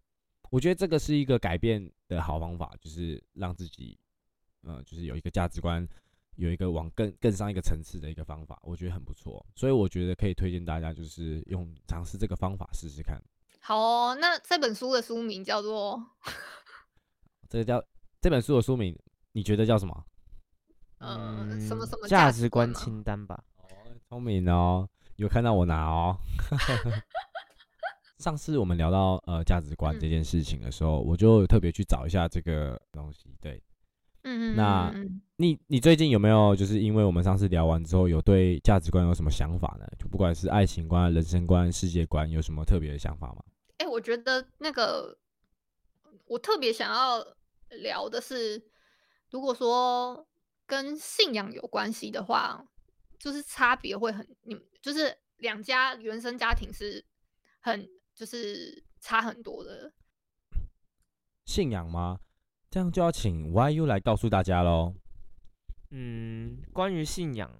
[0.50, 3.98] 我觉得这个是一个改变的好方法，就是让自己
[4.62, 5.86] 呃就是有一个价值观。
[6.36, 13.22] 有一个往更更上一个层次的一个方法，我觉得很不错，所以我觉得可以推荐大家，就是用尝试这个方法试试看。
[13.60, 14.18] 好哦。
[14.20, 16.04] 那这本书的书名叫做
[17.48, 17.80] 这个叫
[18.20, 18.98] 这本书的书名，
[19.30, 20.04] 你觉得叫什么？
[20.98, 23.44] 嗯什么嗯什么价值值观清单吧？
[23.58, 23.68] 哦
[24.08, 26.18] 聪明哦，有看到我拿哦。
[28.18, 33.34] 上次我们聊到呃价值观这嗯件事情的时候，我就特别去找一下这个东西。
[33.40, 33.60] 对
[34.22, 34.94] 嗯嗯那
[35.36, 39.86] 你，你最近有没有就是因为我们上次聊完之后，有对价值观有什么想法呢？
[39.98, 43.42] 就不管是爱情观、人生观、世界观，有什么特别的想法吗？
[43.78, 45.18] 哎、我觉得那个
[46.26, 47.22] 我特别想要
[47.82, 48.62] 聊的是，
[49.28, 50.26] 如果说
[50.64, 52.64] 跟信仰有关系的话，
[53.18, 57.04] 就是差别会很，你就是两家原生家庭是
[57.60, 59.92] 很就是差很多的。
[61.46, 62.18] 信仰吗？
[62.70, 64.94] 这样就要请 YU 来告诉大家喽。
[65.90, 67.50] 嗯，关于信仰，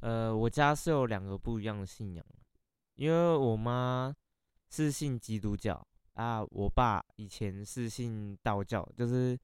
[0.00, 2.24] 呃，我家是有两个不一样的信仰，
[2.94, 4.14] 因为我妈
[4.70, 9.36] 是信基督教啊，我爸以前是信道教，就是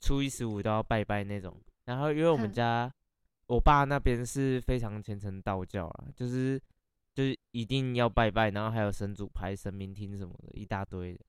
[0.00, 1.60] 初一十五都要拜拜那种。
[1.86, 2.92] 然后因为我们家
[3.46, 6.60] 我爸那边是非常虔诚道教啊，就是
[7.14, 11.20] 就是一定要拜拜，然后还有神主牌、神明厅什么的，一大堆的。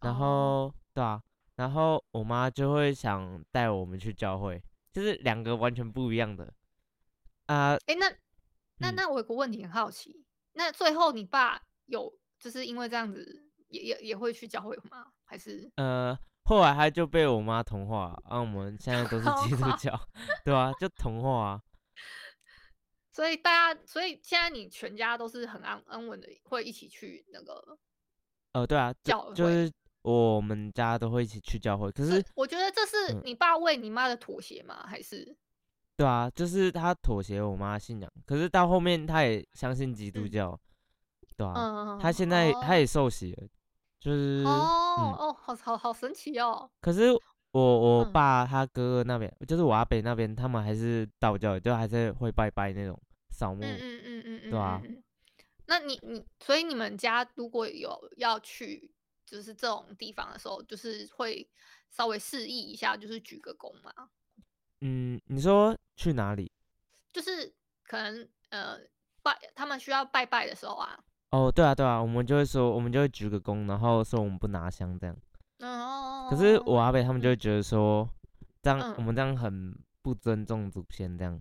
[0.00, 1.22] 然哦后对啊，
[1.56, 6.50] 然后我妈就会想带我们去教会，就是两个完全不一样的
[7.46, 7.76] 啊。
[7.86, 8.08] 哎、那
[8.78, 15.06] 那嗯那我有个问题很好奇，那最后你爸有就是因为这样子也也也会去教会吗？
[15.24, 20.00] 还是呃，后来他就被我妈同化，啊，我们现在都是 基督教，
[20.44, 21.62] 对啊，就同化啊。
[23.20, 27.78] 所以大家，所以现在你全家都是很安安稳的，会一起去那个。
[28.54, 34.86] 呃，对啊，教就是我们家都会一起去教会，可是这我觉得这是嗯你爸为你妈的妥协吗？
[34.86, 35.36] 还是
[35.98, 40.60] 对啊，就是他妥协我妈信仰，可是到后面他也相信基督嗯教，
[41.36, 41.98] 对啊，嗯？
[41.98, 43.46] 他现在他哦也受洗了，
[44.00, 46.70] 就是哦嗯哦，好好好神奇哦。
[46.80, 47.12] 可是
[47.50, 52.98] 我我嗯爸他哥哥那边，就是我阿北那边，他们还是道教，就还是会拜拜那种
[53.40, 53.62] 扫墓。
[53.62, 54.82] 嗯嗯嗯嗯嗯，对啊
[55.64, 58.90] 那你你所以你们家如果有要去
[59.24, 61.48] 就是这种地方的时候，就是会
[61.88, 64.10] 稍微示意一下，就是鞠个躬嘛，
[64.82, 66.52] 嗯，你说去哪里？
[67.14, 67.50] 就是
[67.84, 68.78] 可能呃
[69.22, 70.98] 拜他们需要拜拜的时候啊，
[71.30, 75.16] 哦，对啊对啊，我们就会说，我们就会鞠个躬，然后说我们不拿香这样。
[75.60, 78.08] 哦，可是我阿北他们就会觉得说，
[78.60, 79.72] 这样我嗯们这样很
[80.02, 81.40] 不尊重祖先这样。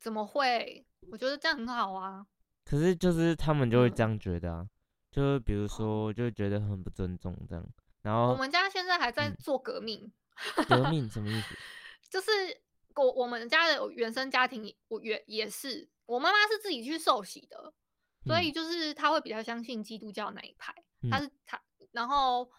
[0.00, 0.84] 怎么会？
[1.12, 2.26] 我觉得这样很好啊。
[2.64, 4.66] 可是就是他们就会这嗯样觉得啊，
[5.10, 7.66] 就是比如说就觉得很不尊重这样。
[8.02, 10.10] 然后我们家现在还在嗯做革命，
[10.68, 11.54] 革 命什么意思？
[12.08, 12.30] 就是
[12.94, 17.74] 我我们家的原生家庭，我原也是，我妈妈是自己去受洗的，
[18.24, 20.74] 所嗯以就是她会比较相信基督教那一派，
[21.10, 21.60] 她嗯是她，
[21.92, 22.50] 然后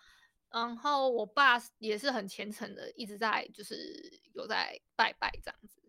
[0.51, 3.75] 然后我爸也是很虔诚的，一直在就是
[4.33, 5.80] 有在拜拜这样子，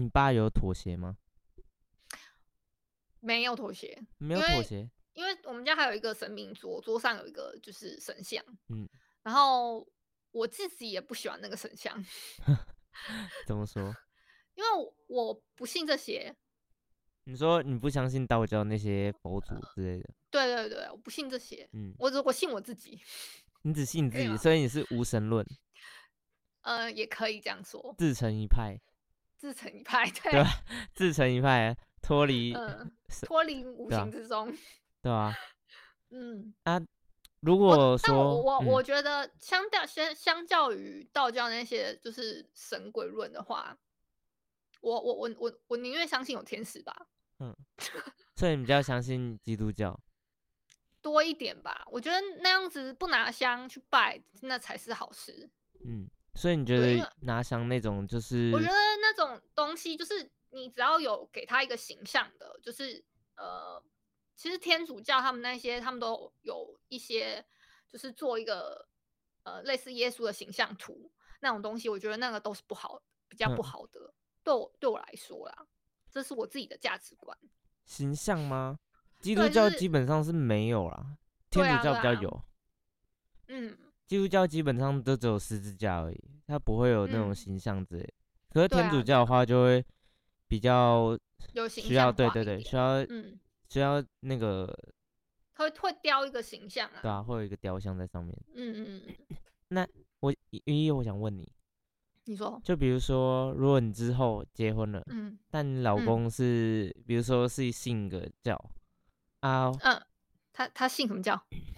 [0.00, 1.16] 你爸有妥协吗？
[3.20, 4.90] 没有妥协，没有妥协。
[5.12, 8.88] 因为我们家还有一个神明桌，桌上有一个就是神像，嗯，
[9.22, 9.86] 然后
[10.30, 12.02] 我自己也不喜欢那个神像，
[13.46, 13.94] 怎么说？
[14.56, 16.34] 因为我我不信这些，
[17.24, 22.98] 你说你不相信道教那些佛祖之类的，对对对，我不信这些，嗯，我只我信我自己，
[23.62, 25.46] 你只信你自己，以所以你是无神论，
[26.62, 28.80] 呃，也可以这样说，自成一派，
[29.40, 30.44] 自成一派，对？
[30.94, 34.54] 自成一派，脱离，嗯，是脱离无形之中，
[35.00, 35.34] 对啊？
[36.10, 36.78] 嗯啊，
[37.40, 43.74] 如果说，嗯我我觉得相较相相较于道教那些就是神鬼论的话，
[44.82, 47.06] 我我我我我宁愿相信有天使吧，
[47.38, 47.56] 嗯
[48.36, 49.98] 所以你比较相信基督教，
[51.00, 55.48] 多一点吧，我觉得那样子不拿香去拜，那才是好事。
[55.86, 63.04] 嗯，所以你觉得拿香那种就是我觉得那种东西就是你只要有给他一个形象的，就是
[63.36, 63.82] 呃，
[64.36, 67.44] 其实天主教他们那些他们都有一些
[67.88, 68.88] 就是做一个
[69.42, 74.14] 呃类似耶稣的形象图那种东西，我觉得那个都是不好，比较不嗯好的。
[74.42, 75.66] 对我对我来说啦，
[76.10, 77.36] 这是我自己的价值观。
[77.84, 78.78] 形象吗？
[79.20, 81.18] 基督教基本上是没有啦，
[81.50, 82.42] 天主教比较有。
[83.48, 83.76] 嗯，
[84.10, 88.12] 基督教基本上都只有十字架而已，它不会有那种嗯形象之类。
[88.48, 89.84] 可是天主教的话就会
[90.48, 91.16] 比较
[91.52, 94.76] 有形需要，象对对对，需要嗯，需要那个
[95.54, 96.98] 他会会雕一个形象啊。
[97.00, 98.36] 对啊，会有一个雕像在上面。
[98.56, 99.36] 嗯嗯嗯，
[99.68, 99.86] 那
[100.18, 101.48] 我依依我想问你，
[102.24, 108.60] 你说，就比如说，如果你之后结婚了，嗯但你老嗯公是，比如说是信个教
[109.38, 110.02] 啊，嗯，
[110.52, 111.34] 他他信什么教？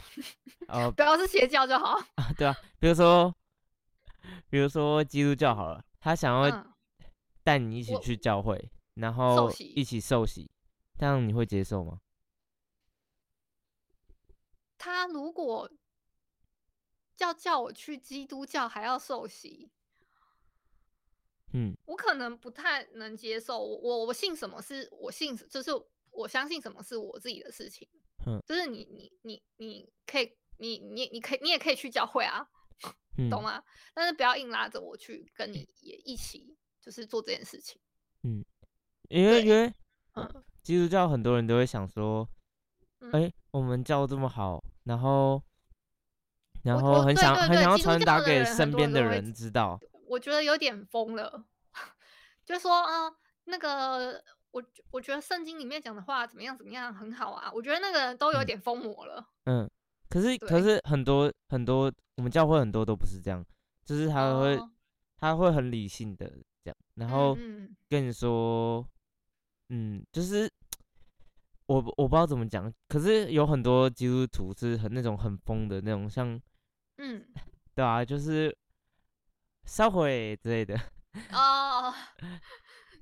[0.69, 1.99] 哦不要是邪教就好。
[2.17, 3.35] 啊，对啊，比如说，
[4.49, 6.73] 比如说基督教好了，他想要嗯，
[7.43, 10.51] 带你一起我去教会，然受后洗一起受洗，
[10.99, 12.01] 这样你会接受吗？
[14.79, 15.71] 他如果
[17.19, 19.71] 要叫我去基督教还要受洗，
[21.53, 23.59] 嗯我可能不太能接受。
[23.59, 25.71] 我我我信什么是我信，就是
[26.13, 27.89] 我相信什么是我自己的事情。
[28.25, 32.47] 嗯就是你你你你可以你你你可以你也可以去教会啊，
[33.19, 33.61] 嗯，懂吗？
[33.95, 37.81] 但是不要硬拉着我去跟你也一起就是做这件事情。
[38.23, 38.45] 嗯
[39.09, 39.75] 因为对因为
[40.15, 42.29] 嗯基督教很多人都会想说，
[43.01, 45.43] 嗯哎、我们教这么好，然后
[46.63, 51.45] 然后很想很想要传达给身边的人知道，我觉得有点疯了，
[52.47, 53.13] 就说啊、
[53.45, 54.23] 那个
[54.53, 58.47] 我觉我觉得圣经里面讲的话怎么样怎么样很好啊，我觉得那个都有嗯。
[58.47, 59.27] 点疯魔了。
[59.47, 59.69] 嗯，
[60.09, 63.45] 可是可是很多很多我们教会很多都不是这样，
[63.85, 64.71] 就是他会、哦。
[65.17, 66.27] 他会很理性的
[66.65, 67.35] 这样，然后
[67.89, 68.85] 跟你说，
[69.69, 70.51] 嗯，就是
[71.67, 76.41] 我我不知道怎么讲，可是有很多基督徒是很那种很疯的那种，像
[76.99, 77.25] 嗯。
[77.75, 78.55] 对啊，就是
[79.65, 80.77] 烧毁之类的，
[81.33, 81.95] 哦，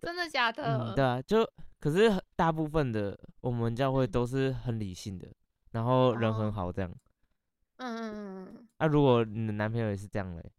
[0.01, 0.63] 真的假的？
[0.65, 5.29] 嗯，对啊，就可是大部分的我们教会嗯都是很理性的，
[5.73, 6.91] 然后人很哦好这样。
[7.77, 10.53] 嗯嗯嗯嗯，啊，如果你的男朋友也是这样嘞，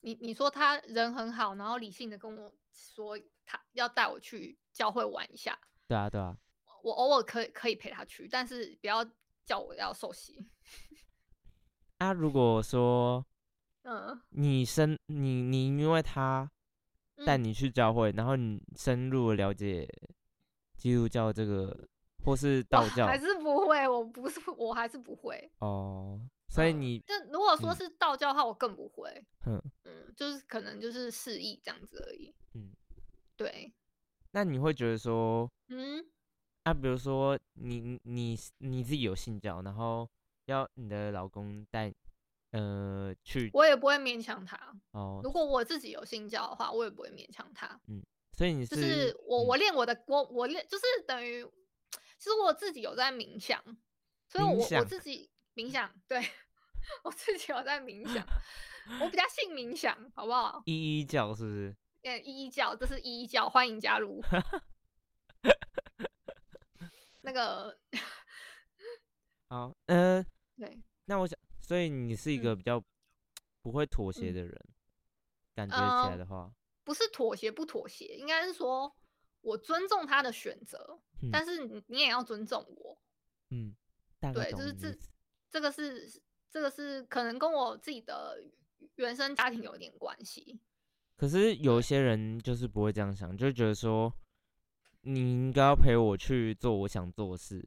[0.00, 5.58] 你你说他人很好，然后理性的跟我说他要带我去教会玩一下，
[5.88, 6.36] 对啊，对啊，
[6.82, 9.04] 我偶尔可以可以陪他去，但是不要
[9.44, 10.48] 叫我要受洗。
[11.98, 13.24] 啊，如果说
[13.82, 16.48] 嗯，你生你你因为他
[17.24, 19.88] 带嗯你去教会，然后你深入了解
[20.76, 21.88] 基督教这个
[22.24, 25.50] 或是道教还是不会，我不是，我还是不会。
[25.60, 29.10] 哦，所以嗯你但如果说嗯是道教的话，我更不会。
[29.46, 32.34] 嗯嗯，就是可能就是示意这样子而已。
[32.54, 32.72] 嗯，
[33.36, 33.72] 对，
[34.32, 36.04] 那你会觉得说嗯
[36.64, 40.08] 啊，比如说你你你你自己有信教，然后
[40.46, 41.94] 要你的老公带
[42.56, 44.56] 呃去我也不会勉强他。
[44.92, 47.80] 哦如，果我自己有信教的话，我也不会勉强他。
[47.88, 51.42] 嗯所以你就是我嗯我练我的我我练就是等于，
[52.18, 53.62] 其实我自己有在冥想，
[54.28, 56.20] 所以我我自己冥想，对
[57.02, 58.26] 我自己有在冥想，
[59.00, 60.62] 我比较信冥想，好不好？
[60.66, 61.74] 一一教是不是？
[62.02, 64.22] 嗯，一一教，这是一一教，欢迎加入。
[67.22, 67.76] 那个
[69.48, 70.24] 好，嗯、
[70.58, 72.56] 对，那我想，所以你是一个嗯。
[72.56, 72.82] 比较
[73.60, 74.34] 不会妥协嗯。
[74.34, 74.68] 的人，
[75.52, 78.94] 感觉起来呃的话，不是妥协不妥协，应该是说
[79.40, 81.30] 我尊重他的选择，嗯。
[81.32, 82.96] 但是你你也要尊重我。
[83.50, 83.74] 嗯，
[84.32, 84.96] 对，就是这
[85.50, 88.40] 这个是这个是可能跟我自己的
[88.94, 90.60] 原生家庭有点关系。
[91.16, 94.12] 可是有一些人就是不会这样想，就觉得说
[95.00, 97.66] 你应该要陪我去做我想做的事。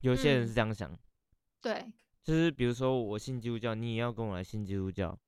[0.00, 0.54] 有些人是嗯。
[0.54, 0.98] 这样想，
[1.60, 5.18] 对，就是比如说我信基督教，你也要跟我来信基督教。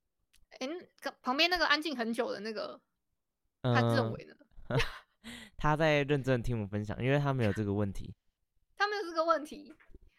[0.61, 2.81] 哎、那个旁边那个安静很久的那个，
[3.63, 3.81] 他？
[5.57, 8.15] 他在认真听我分享，因为他没有这个问题，
[8.77, 9.75] 他没有这个问题，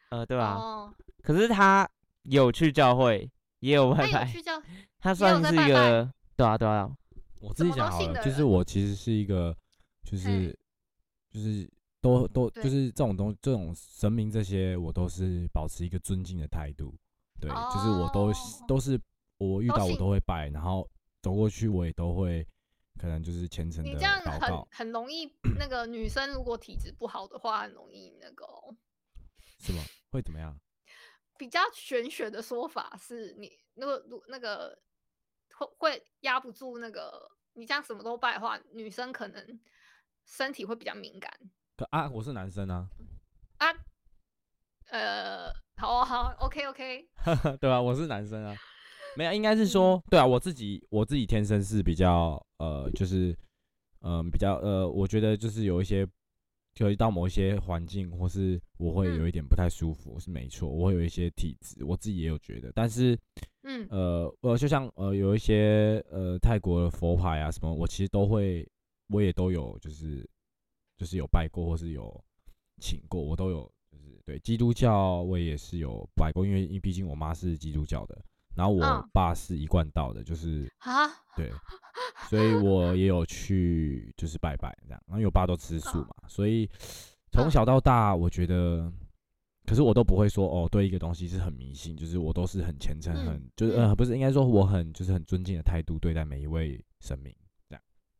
[0.10, 0.92] 呃，对吧、哦，
[1.22, 1.88] 可是他
[2.24, 3.30] 有去教会，
[3.60, 4.60] 也有拜拜，他有去教，
[4.98, 6.90] 他算是一在拜拜个，对啊，对啊，
[7.40, 9.56] 我自己什么讲好了，就是我其实是一个，
[10.04, 10.58] 就是嘿
[11.30, 11.70] 就是
[12.06, 16.96] 都都就是这种东这种神明这些，我都是保持一个尊敬的态度。
[17.42, 18.34] 对，就是我都哦
[18.68, 19.00] 都是
[19.38, 20.88] 我遇到我都会拜，然后
[21.22, 22.48] 走过去我也都会
[23.00, 25.28] 可能就是虔诚的你这样很，很容易，
[25.58, 28.76] 那个女生如果体质不好的话，很容易那个哦、
[29.60, 29.82] 是吗？
[30.12, 30.56] 会怎么样？
[31.38, 34.80] 比较玄学的说法是你那个如那个
[35.56, 39.60] 会会压不住那个，你这样什么都拜的话，女生可能
[40.26, 41.32] 身体会比较敏感
[41.78, 42.88] 可啊，我是男生啊，
[43.58, 43.68] 啊。
[44.92, 47.06] 呃，好啊好啊，OK OK，
[47.60, 48.56] 对吧、我是男生啊，
[49.18, 53.36] 没有，应该是说，对啊，我自己我自己天生是比较呃，就是
[54.02, 56.08] 嗯、比较呃，我觉得就是有一些，
[56.74, 63.20] 就到某一些环境，或是我会有一点不太舒服，是没错，我会有一些体质，我自己也有觉得，但是
[63.64, 63.86] 嗯。
[63.90, 68.66] 呃呃，就像呃有一些呃泰国的佛牌啊什么，我其实都会，
[69.10, 70.26] 我也都有，就是
[70.98, 72.24] 就是有拜过或是有
[72.82, 78.18] 请过，我都有，就是对基督教我也是有拜过，因为因为毕竟我妈是基督教的，
[78.56, 79.10] 然后我嗯。
[79.14, 81.52] 爸是一贯道的，就是啊，对，
[82.30, 86.70] 所以我也有去就是拜拜这样，然后因为我爸都吃素嘛，所以
[87.32, 88.92] 从嗯小到大我觉得。
[89.68, 97.36] 可是我都不会说哦，对一个东西是很迷信，就是我都是很虔诚，嗯很就是呃，不是应该说我很就是很尊敬的态度对待每一位神明，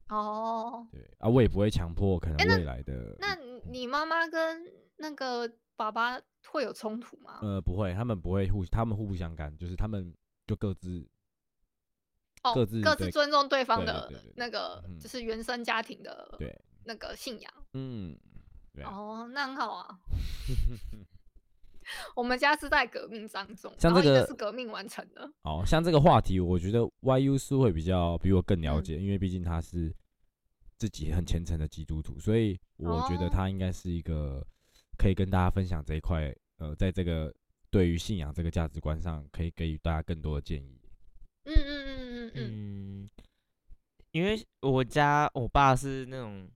[0.10, 4.64] 哦，对啊，我也不会强迫可能诶那未来的那你你妈妈跟
[4.98, 7.40] 那个爸爸会有冲突吗？
[7.42, 10.14] 呃不会，他们不会互他们互不相干，就是他们
[10.46, 11.08] 就各自
[12.44, 17.54] 哦，各自各自对尊重对方对对的对对那个嗯就是原生家庭的对那个信仰。
[17.74, 18.16] 嗯
[18.74, 20.00] 对啊哦，那很好啊。
[22.16, 25.30] 我们家是在革命当中，像这个是革命完成的。
[25.44, 29.94] 哦，像这个话题，我觉得 YU 是会比较比我更了嗯解，因为毕竟他是
[30.78, 34.46] 自己很虔诚的基督徒，所以我觉得哦他应该是一个
[34.98, 37.34] 可以跟大家分享这一块，呃，在这个
[37.70, 40.82] 对于信仰这个价值观上，可以给予大家更多的建议。
[41.44, 43.10] 嗯嗯嗯嗯，嗯，
[44.12, 46.50] 因为我家我爸是那种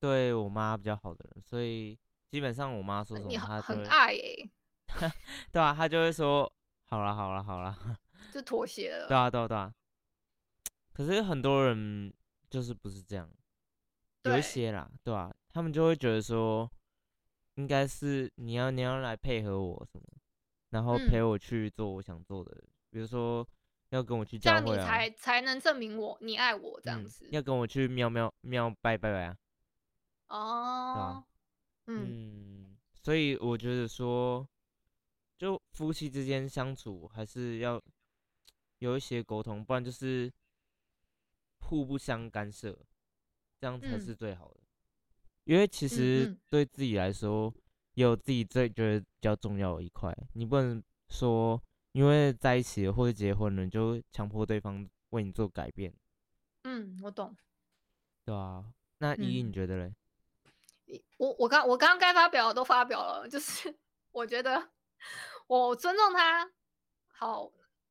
[0.00, 1.98] 对我妈比较好的人，所以
[2.32, 4.50] 基本上我妈说什么她很爱诶、
[5.52, 6.50] 对啊，她就会说
[6.88, 7.76] 好了好了好了，
[8.32, 9.06] 就妥协了。
[9.06, 9.70] 对啊对啊对啊。
[10.94, 12.10] 可是很多人
[12.48, 13.28] 就是不是这样，
[14.22, 16.70] 有一些啦，对啊，他们就会觉得说，
[17.56, 20.06] 应该是你要你要来配合我什么，
[20.70, 23.46] 然后陪嗯我去做我想做的，比如说
[23.90, 27.28] 要跟我去这样你才才能证明我你爱我这样嗯子。
[27.30, 29.36] 要跟我去喵喵喵拜拜拜啊，
[30.28, 31.24] 哦，
[31.86, 34.48] 嗯嗯，所以我觉得说，
[35.36, 37.82] 就夫妻之间相处还是要
[38.78, 40.32] 有一些沟通，不然就是
[41.60, 42.78] 互不相干涉，
[43.58, 44.60] 这样才嗯是最好的。
[45.44, 47.52] 因为其实嗯对自己来说，
[47.94, 51.60] 也有自己最觉得比较重要的一块，你不能说
[51.90, 55.92] 因为在一起了或者结婚了，你就强迫对方为你做改变，
[56.62, 57.36] 嗯，我懂。
[58.24, 59.94] 对啊，那依依嗯你觉得嘞？
[61.18, 63.74] 我我刚我刚刚该发表的都发表了，就是
[64.12, 64.70] 我觉得
[65.46, 66.50] 我尊重他，
[67.06, 67.50] 好，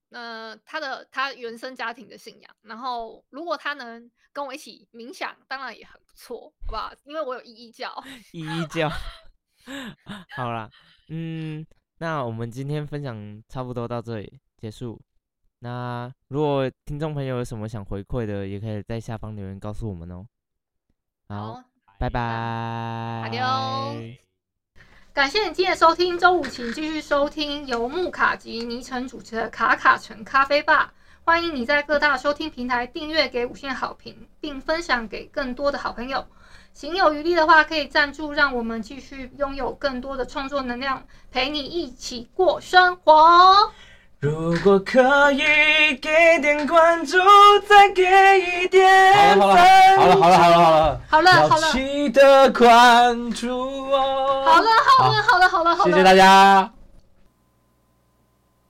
[0.10, 6.93] 呃，他的他原生家庭的信仰，然后如果他能跟我一起冥想，当然也很不错，好不好？
[7.04, 8.04] 因为我有依依 教。
[8.32, 8.89] 依依教。
[10.36, 10.70] 好啦，
[11.10, 11.66] 嗯，
[11.97, 14.99] 那我们今天分享差不多到这里结束。
[15.60, 20.26] 那如果听众朋友有什么想回馈的，也可以在下方留言告诉我们哦。
[21.28, 21.64] 好，好，
[22.02, 23.30] 拜拜。
[23.30, 24.18] Adios
[25.14, 30.91] 感谢你今天的收听，周五请继续收听由木卡及倪晨主持的卡卡城咖啡吧。
[31.24, 36.26] 欢迎你在各大收听平台订阅，给五星好评，并分享给更多的好朋友。
[36.74, 43.72] 行有余力的话，可以赞助，让我们继续拥有更多的创作能量，陪你一起过生活。
[44.22, 45.42] 如果可以
[46.00, 47.18] 给点关注，
[47.68, 48.04] 再给
[48.40, 49.56] 一点好了
[49.98, 53.50] 好了好了好了好了好了，好要了，记得关注
[53.90, 54.44] 哦。
[54.46, 54.70] 好了，
[55.00, 56.72] 好了，好了，好了，好了，谢谢大家。